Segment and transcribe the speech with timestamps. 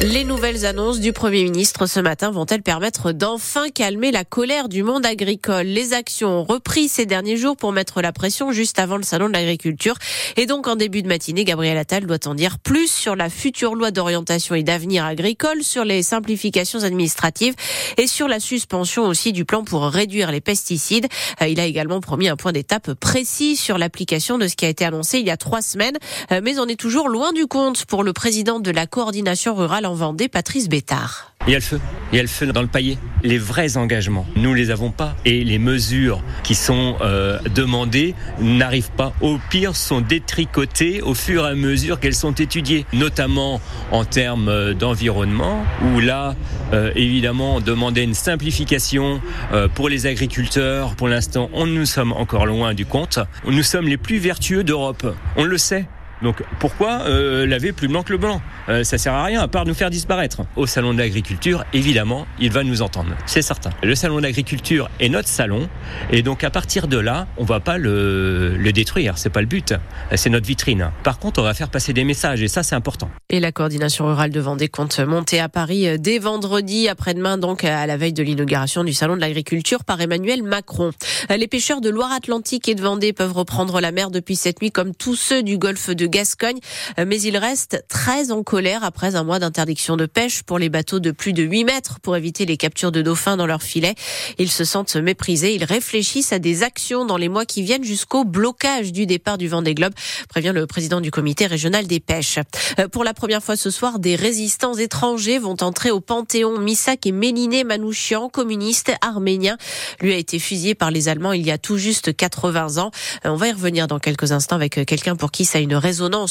[0.00, 4.84] Les nouvelles annonces du Premier ministre ce matin vont-elles permettre d'enfin calmer la colère du
[4.84, 5.66] monde agricole?
[5.66, 9.26] Les actions ont repris ces derniers jours pour mettre la pression juste avant le salon
[9.26, 9.96] de l'agriculture.
[10.36, 13.74] Et donc en début de matinée, Gabriel Attal doit en dire plus sur la future
[13.74, 17.54] loi d'orientation et d'avenir agricole, sur les simplifications administratives
[17.96, 21.08] et sur la suspension aussi du plan pour réduire les pesticides.
[21.42, 24.68] Euh, il a également promis un point d'étape précis sur l'application de ce qui a
[24.68, 25.98] été annoncé il y a trois semaines.
[26.30, 29.86] Euh, mais on est toujours loin du compte pour le président de la coordination rurale
[29.88, 31.32] en Patrice Bétard.
[31.46, 31.80] Il y a le feu.
[32.12, 32.98] Il y a le feu dans le paillet.
[33.22, 35.16] Les vrais engagements, nous les avons pas.
[35.24, 39.14] Et les mesures qui sont euh, demandées n'arrivent pas.
[39.22, 43.60] Au pire, sont détricotées au fur et à mesure qu'elles sont étudiées, notamment
[43.92, 46.34] en termes euh, d'environnement, où là,
[46.72, 49.20] euh, évidemment, on demandait une simplification
[49.52, 50.96] euh, pour les agriculteurs.
[50.96, 53.20] Pour l'instant, on nous sommes encore loin du compte.
[53.46, 55.06] Nous sommes les plus vertueux d'Europe.
[55.36, 55.86] On le sait.
[56.22, 58.40] Donc pourquoi euh, laver plus blanc que le blanc?
[58.68, 60.42] Euh, Ça sert à rien à part nous faire disparaître.
[60.56, 63.70] Au salon de l'agriculture, évidemment, il va nous entendre, c'est certain.
[63.82, 65.68] Le salon de l'agriculture est notre salon,
[66.10, 69.16] et donc à partir de là, on va pas le, le détruire.
[69.16, 69.74] C'est pas le but.
[70.14, 70.90] C'est notre vitrine.
[71.04, 73.10] Par contre, on va faire passer des messages, et ça, c'est important.
[73.30, 77.64] Et la coordination rurale de Vendée compte monter à Paris euh, dès vendredi après-demain, donc
[77.64, 80.90] à la veille de l'inauguration du salon de l'agriculture par Emmanuel Macron.
[81.30, 84.72] Euh, Les pêcheurs de Loire-Atlantique et de Vendée peuvent reprendre la mer depuis cette nuit,
[84.72, 86.58] comme tous ceux du golfe de Gascogne,
[86.98, 90.68] Euh, mais ils restent très en colère après un mois d'interdiction de pêche pour les
[90.68, 93.94] bateaux de plus de 8 mètres pour éviter les captures de dauphins dans leurs filets.
[94.38, 95.54] Ils se sentent méprisés.
[95.54, 99.48] Ils réfléchissent à des actions dans les mois qui viennent jusqu'au blocage du départ du
[99.48, 99.92] Vendée Globe,
[100.28, 102.38] prévient le président du comité régional des pêches.
[102.78, 106.58] Euh, Pour la première fois ce soir, des résistants étrangers vont entrer au Panthéon.
[106.58, 109.56] Missak et Méliné Manouchian, communiste arménien,
[110.00, 112.90] lui a été fusillé par les Allemands il y a tout juste 80 ans.
[113.24, 115.74] Euh, On va y revenir dans quelques instants avec quelqu'un pour qui ça a une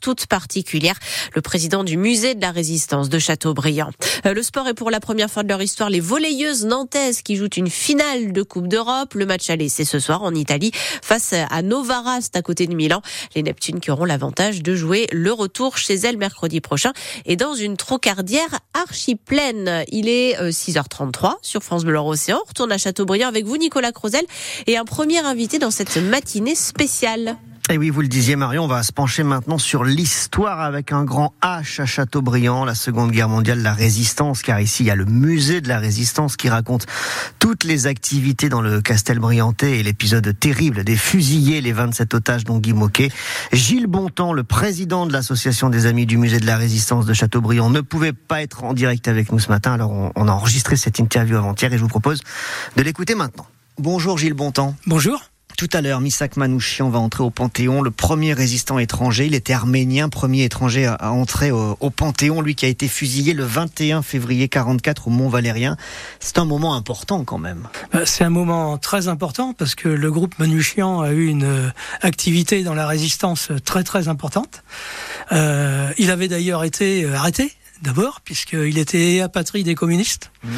[0.00, 0.96] toute particulière,
[1.34, 3.90] le président du musée de la résistance de Châteaubriand.
[4.26, 7.36] Euh, Le sport est pour la première fois de leur histoire les volleyeuses nantaises qui
[7.36, 9.14] jouent une finale de Coupe d'Europe.
[9.14, 10.70] Le match aller, c'est ce soir en Italie
[11.02, 13.02] face à Novara, à côté de Milan.
[13.34, 16.92] Les Neptunes qui auront l'avantage de jouer le retour chez elles mercredi prochain
[17.26, 19.84] et dans une trocardière archi pleine.
[19.88, 22.38] Il est euh, 6h33 sur France Bleu Océan.
[22.44, 24.24] On retourne à Châteaubriand avec vous, Nicolas Crozel,
[24.66, 27.36] et un premier invité dans cette matinée spéciale.
[27.70, 31.04] Et oui, vous le disiez Marion, on va se pencher maintenant sur l'histoire avec un
[31.04, 34.94] grand H à Châteaubriand, la Seconde Guerre mondiale, la résistance, car ici il y a
[34.94, 36.86] le musée de la résistance qui raconte
[37.38, 42.44] toutes les activités dans le Castel Briantais et l'épisode terrible des fusillés, les 27 otages
[42.44, 43.10] dont Guy Moquet.
[43.52, 47.68] Gilles Bontemps, le président de l'association des amis du musée de la résistance de Châteaubriand,
[47.68, 50.98] ne pouvait pas être en direct avec nous ce matin, alors on a enregistré cette
[50.98, 52.22] interview avant-hier et je vous propose
[52.76, 53.46] de l'écouter maintenant.
[53.76, 54.74] Bonjour Gilles Bontemps.
[54.86, 55.20] Bonjour.
[55.58, 59.26] Tout à l'heure, Misak Manouchian va entrer au Panthéon, le premier résistant étranger.
[59.26, 62.86] Il était arménien, premier étranger à, à entrer au, au, Panthéon, lui qui a été
[62.86, 65.76] fusillé le 21 février 44 au Mont Valérien.
[66.20, 67.66] C'est un moment important quand même.
[67.96, 71.68] Euh, C'est un moment très important parce que le groupe Manouchian a eu une euh,
[72.02, 74.62] activité dans la résistance très très importante.
[75.32, 77.52] Euh, il avait d'ailleurs été euh, arrêté
[77.82, 80.30] d'abord, puisqu'il était apatride des communistes.
[80.42, 80.48] Mmh.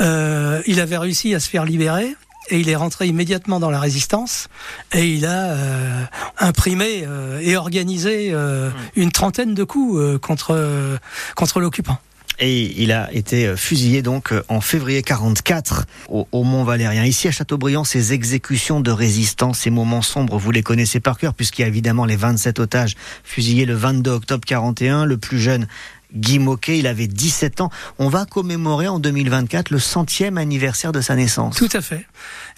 [0.00, 2.14] Euh, il avait réussi à se faire libérer
[2.50, 4.48] et il est rentré immédiatement dans la résistance
[4.92, 6.04] et il a euh,
[6.38, 10.98] imprimé euh, et organisé euh, une trentaine de coups contre
[11.34, 11.98] contre l'occupant.
[12.40, 17.04] Et il a été fusillé donc en février 44 au, au, Mont Valérien.
[17.04, 21.34] Ici à Châteaubriand, ces exécutions de résistance, ces moments sombres, vous les connaissez par cœur
[21.34, 25.68] puisqu'il y a évidemment les 27 otages fusillés le 22 octobre 41, le plus jeune
[26.14, 27.70] Guy Moquet, il avait 17 ans.
[27.98, 31.56] On va commémorer en 2024 le centième anniversaire de sa naissance.
[31.56, 32.06] Tout à fait.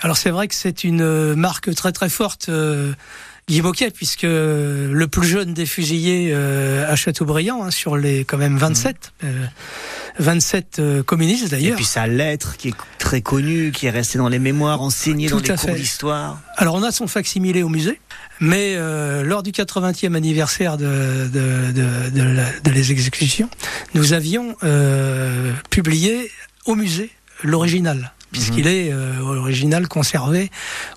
[0.00, 2.48] Alors c'est vrai que c'est une marque très très forte.
[2.48, 2.92] Euh
[3.48, 8.38] Guy Moquet, puisque le plus jeune des fusillés euh, à Châteaubriand, hein, sur les quand
[8.38, 9.26] même 27, mmh.
[9.26, 9.46] euh,
[10.18, 11.74] 27 euh, communistes d'ailleurs.
[11.74, 15.28] Et puis sa lettre qui est très connue, qui est restée dans les mémoires, enseignée
[15.28, 16.40] Tout dans les cours d'histoire.
[16.56, 18.00] Alors on a son facsimilé au musée,
[18.40, 23.50] mais euh, lors du 80e anniversaire de, de, de, de, la, de les exécutions,
[23.94, 26.30] nous avions euh, publié
[26.66, 27.10] au musée
[27.42, 28.68] l'original puisqu'il mmh.
[28.68, 30.50] est euh, original conservé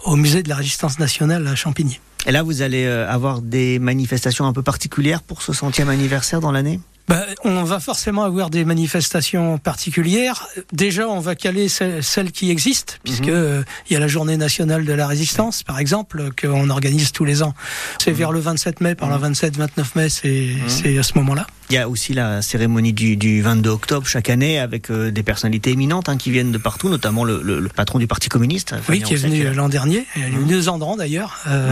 [0.03, 1.99] au musée de la résistance nationale à Champigny.
[2.27, 6.41] Et là, vous allez euh, avoir des manifestations un peu particulières pour ce centième anniversaire
[6.41, 6.81] dans l'année?
[7.07, 10.45] Ben, on va forcément avoir des manifestations particulières.
[10.73, 13.63] Déjà, on va caler celles, qui existent, puisque mmh.
[13.89, 17.43] il y a la journée nationale de la résistance, par exemple, qu'on organise tous les
[17.43, 17.53] ans.
[17.97, 18.15] C'est mmh.
[18.15, 21.47] vers le 27 mai, par le 27-29 mai, c'est à ce moment-là.
[21.69, 25.21] Il y a aussi la cérémonie du, du 22 octobre chaque année avec euh, des
[25.21, 28.73] personnalités éminentes hein, qui viennent de partout, notamment le, le, le patron du Parti communiste.
[28.87, 31.39] Oui, qui est venu l'an dernier, il est venu deux ans d'ailleurs.
[31.47, 31.69] Euh,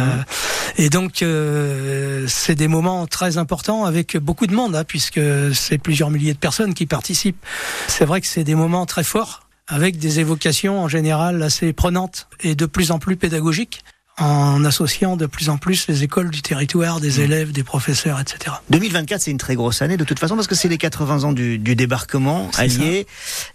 [0.78, 5.54] et donc, euh, c'est des moments très importants avec beaucoup de monde, hein, puisque que
[5.54, 7.44] c'est plusieurs milliers de personnes qui participent.
[7.88, 12.28] C'est vrai que c'est des moments très forts avec des évocations en général assez prenantes
[12.42, 13.84] et de plus en plus pédagogiques
[14.18, 17.22] en associant de plus en plus les écoles du territoire, des mmh.
[17.22, 18.56] élèves, des professeurs, etc.
[18.70, 21.34] 2024, c'est une très grosse année de toute façon parce que c'est les 80 ans
[21.34, 23.08] du, du débarquement allié,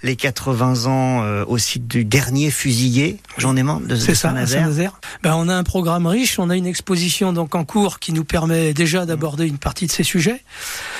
[0.02, 5.00] les 80 ans euh, aussi du dernier fusillé, j'en ai marre de, C'est ça, Saint-Nazaire.
[5.22, 8.24] Ben, on a un programme riche, on a une exposition donc en cours qui nous
[8.24, 10.42] permet déjà d'aborder une partie de ces sujets.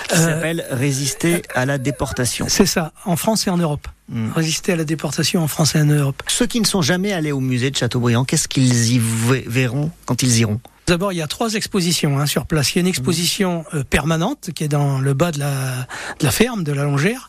[0.08, 2.46] Qui euh, s'appelle Résister à la déportation.
[2.48, 3.88] C'est ça, en France et en Europe.
[4.12, 4.32] Hmm.
[4.34, 6.20] résister à la déportation en France et en Europe.
[6.26, 9.00] Ceux qui ne sont jamais allés au musée de Châteaubriand, qu'est-ce qu'ils y
[9.46, 10.60] verront quand ils iront?
[10.88, 12.74] D'abord, il y a trois expositions hein, sur place.
[12.74, 15.86] Il y a une exposition euh, permanente qui est dans le bas de la,
[16.18, 17.28] de la ferme, de la Longère,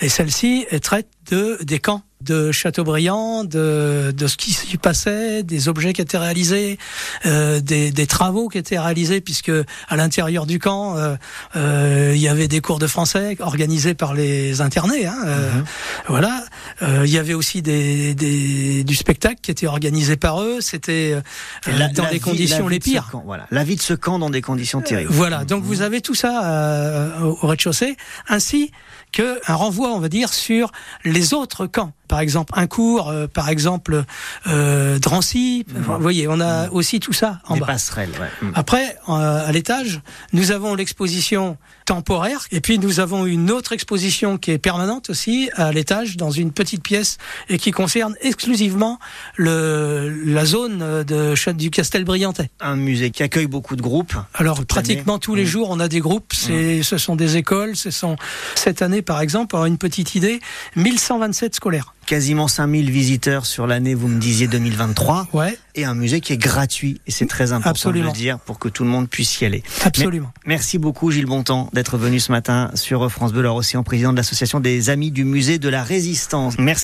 [0.00, 5.68] et celle-ci traite de, des camps de Chateaubriand, de, de ce qui s'y passait, des
[5.68, 6.78] objets qui étaient réalisés,
[7.26, 9.52] euh, des, des, travaux qui étaient réalisés, puisque
[9.88, 11.16] à l'intérieur du camp, euh,
[11.56, 15.06] euh, il y avait des cours de français organisés par les internés.
[15.06, 15.64] Hein, euh, mhm.
[16.08, 16.44] Voilà.
[16.82, 20.60] Euh, il y avait aussi des, des, du spectacle qui était organisé par eux.
[20.60, 21.16] C'était
[21.68, 23.10] euh, dans des conditions les pires.
[23.24, 23.46] voilà.
[23.50, 25.12] La vie de ce camp dans des conditions terribles.
[25.12, 25.44] voilà.
[25.44, 27.96] Donc vous avez tout ça au rez-de-chaussée,
[28.28, 28.70] ainsi
[29.12, 30.72] que un renvoi, on va dire, sur
[31.04, 34.04] les autres camps par exemple un cours, euh, par exemple
[34.46, 35.64] euh, Drancy.
[35.66, 37.66] vous voyez, on a aussi tout ça en Des bas.
[37.68, 38.10] passerelles.
[38.20, 38.48] Ouais.
[38.48, 38.52] Mm.
[38.54, 40.02] Après, euh, à l'étage,
[40.34, 41.56] nous avons l'exposition
[41.86, 46.30] temporaire et puis nous avons une autre exposition qui est permanente aussi à l'étage dans
[46.30, 47.16] une petite pièce
[47.48, 48.98] et qui concerne exclusivement
[49.36, 52.50] le, la zone de du Castel Briantais.
[52.60, 54.14] Un musée qui accueille beaucoup de groupes.
[54.34, 55.46] Alors pratiquement tous les mm.
[55.46, 56.34] jours, on a des groupes.
[56.34, 56.82] C'est, mm.
[56.82, 57.74] ce sont des écoles.
[57.74, 58.16] Ce sont
[58.54, 60.40] cette année, par exemple, pour une petite idée,
[60.76, 65.28] 1127 scolaires quasiment 5000 visiteurs sur l'année, vous me disiez 2023.
[65.32, 65.56] Ouais.
[65.74, 67.00] Et un musée qui est gratuit.
[67.06, 69.62] Et c'est très important de le dire pour que tout le monde puisse y aller.
[69.84, 70.30] Absolument.
[70.44, 74.18] merci beaucoup Gilles Bontemps d'être venu ce matin sur France Bleu, aussi en président de
[74.18, 76.58] l'association des Amis du Musée de la Résistance.
[76.58, 76.80] Merci.